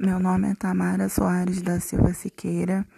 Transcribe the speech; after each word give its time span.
meu 0.00 0.18
nome 0.18 0.50
é 0.50 0.54
Tamara 0.54 1.10
Soares 1.10 1.60
da 1.60 1.78
Silva 1.78 2.14
Siqueira. 2.14 2.88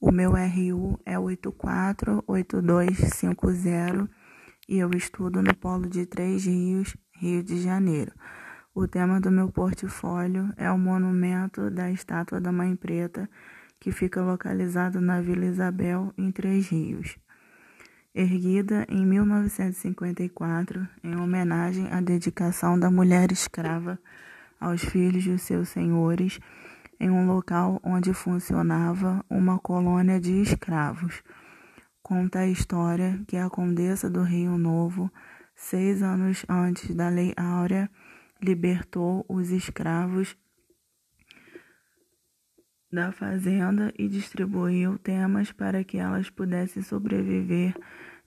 O 0.00 0.10
meu 0.10 0.30
RU 0.30 0.98
é 1.04 1.18
848250 1.18 4.08
e 4.66 4.78
eu 4.78 4.90
estudo 4.92 5.42
no 5.42 5.54
Polo 5.54 5.86
de 5.86 6.06
Três 6.06 6.46
Rios, 6.46 6.96
Rio 7.12 7.42
de 7.42 7.60
Janeiro. 7.60 8.10
O 8.74 8.88
tema 8.88 9.20
do 9.20 9.30
meu 9.30 9.50
portfólio 9.50 10.50
é 10.56 10.70
o 10.70 10.78
monumento 10.78 11.70
da 11.70 11.90
estátua 11.90 12.40
da 12.40 12.50
Mãe 12.50 12.74
Preta, 12.74 13.28
que 13.78 13.92
fica 13.92 14.22
localizado 14.22 14.98
na 14.98 15.20
Vila 15.20 15.44
Isabel, 15.44 16.10
em 16.16 16.32
Três 16.32 16.70
Rios. 16.70 17.18
Erguida 18.14 18.86
em 18.88 19.04
1954, 19.04 20.88
em 21.04 21.16
homenagem 21.16 21.92
à 21.92 22.00
dedicação 22.00 22.80
da 22.80 22.90
mulher 22.90 23.30
escrava 23.30 23.98
aos 24.60 24.84
filhos 24.84 25.24
de 25.24 25.38
seus 25.38 25.68
senhores, 25.68 26.38
em 26.98 27.10
um 27.10 27.26
local 27.26 27.80
onde 27.82 28.12
funcionava 28.14 29.24
uma 29.28 29.58
colônia 29.58 30.20
de 30.20 30.32
escravos. 30.40 31.22
Conta 32.02 32.40
a 32.40 32.46
história 32.46 33.20
que 33.26 33.36
a 33.36 33.50
condessa 33.50 34.08
do 34.08 34.22
Rio 34.22 34.56
Novo, 34.56 35.10
seis 35.54 36.02
anos 36.02 36.44
antes 36.48 36.94
da 36.94 37.08
Lei 37.08 37.34
Áurea, 37.36 37.90
libertou 38.40 39.24
os 39.28 39.50
escravos 39.50 40.36
da 42.92 43.12
fazenda 43.12 43.92
e 43.98 44.08
distribuiu 44.08 44.98
temas 44.98 45.52
para 45.52 45.82
que 45.84 45.98
elas 45.98 46.30
pudessem 46.30 46.82
sobreviver 46.82 47.74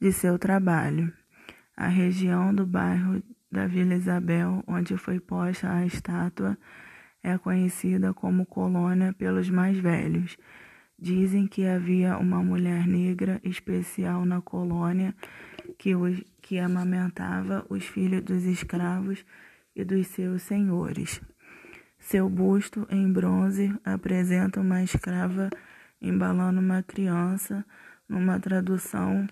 de 0.00 0.12
seu 0.12 0.38
trabalho. 0.38 1.12
A 1.76 1.86
região 1.86 2.52
do 2.52 2.66
bairro 2.66 3.22
da 3.50 3.66
Vila 3.66 3.94
Isabel, 3.94 4.62
onde 4.66 4.96
foi 4.96 5.18
posta 5.20 5.70
a 5.70 5.86
estátua, 5.86 6.56
é 7.22 7.36
conhecida 7.38 8.14
como 8.14 8.46
colônia 8.46 9.12
pelos 9.12 9.50
mais 9.50 9.78
velhos. 9.78 10.36
Dizem 10.98 11.46
que 11.46 11.66
havia 11.66 12.18
uma 12.18 12.42
mulher 12.42 12.86
negra 12.86 13.40
especial 13.44 14.24
na 14.24 14.40
colônia 14.40 15.14
que, 15.78 15.94
os, 15.94 16.22
que 16.42 16.58
amamentava 16.58 17.64
os 17.68 17.84
filhos 17.84 18.22
dos 18.22 18.44
escravos 18.44 19.24
e 19.74 19.84
dos 19.84 20.06
seus 20.08 20.42
senhores. 20.42 21.20
Seu 21.98 22.28
busto 22.28 22.86
em 22.90 23.12
bronze 23.12 23.72
apresenta 23.84 24.60
uma 24.60 24.82
escrava 24.82 25.50
embalando 26.00 26.60
uma 26.60 26.82
criança, 26.82 27.64
numa 28.08 28.38
tradução 28.38 29.26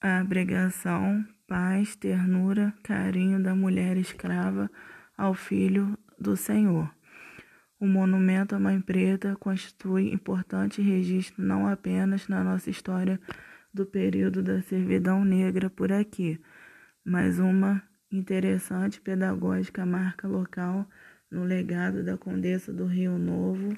a 0.00 0.18
abregação, 0.18 1.24
paz, 1.52 1.94
ternura, 1.94 2.72
carinho 2.82 3.38
da 3.38 3.54
mulher 3.54 3.98
escrava 3.98 4.70
ao 5.14 5.34
filho 5.34 5.98
do 6.18 6.34
Senhor. 6.34 6.90
O 7.78 7.86
monumento 7.86 8.54
à 8.54 8.58
Mãe 8.58 8.80
Preta 8.80 9.36
constitui 9.36 10.14
importante 10.14 10.80
registro 10.80 11.44
não 11.44 11.68
apenas 11.68 12.26
na 12.26 12.42
nossa 12.42 12.70
história 12.70 13.20
do 13.70 13.84
período 13.84 14.42
da 14.42 14.62
servidão 14.62 15.26
negra 15.26 15.68
por 15.68 15.92
aqui, 15.92 16.40
mas 17.04 17.38
uma 17.38 17.82
interessante 18.10 18.98
pedagógica 18.98 19.84
marca 19.84 20.26
local 20.26 20.88
no 21.30 21.44
legado 21.44 22.02
da 22.02 22.16
Condessa 22.16 22.72
do 22.72 22.86
Rio 22.86 23.18
Novo 23.18 23.74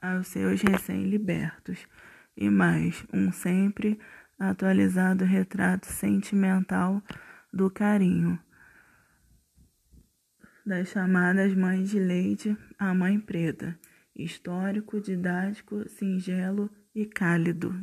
aos 0.00 0.28
seus 0.28 0.62
recém-libertos, 0.62 1.84
e 2.36 2.48
mais 2.48 3.04
um 3.12 3.32
sempre 3.32 3.98
atualizado 4.38 5.24
retrato 5.24 5.86
sentimental 5.86 7.02
do 7.52 7.70
carinho 7.70 8.38
das 10.68 10.88
chamadas 10.88 11.54
mães 11.54 11.88
de 11.88 11.98
leite 11.98 12.54
à 12.78 12.92
mãe 12.92 13.18
preta, 13.18 13.78
histórico, 14.14 15.00
didático, 15.00 15.88
singelo 15.88 16.70
e 16.94 17.06
cálido. 17.06 17.74